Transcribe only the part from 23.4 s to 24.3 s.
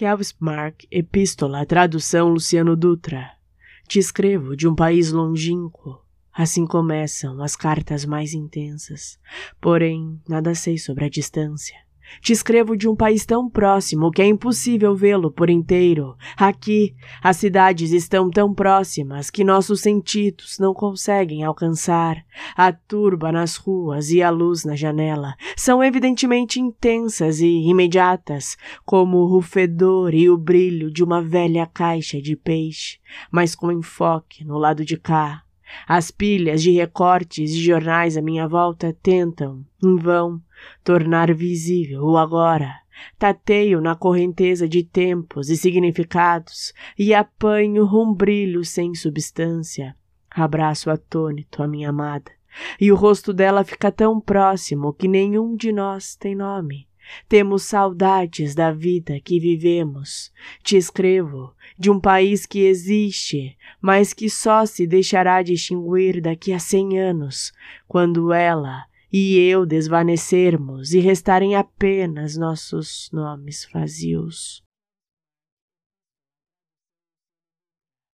ruas e a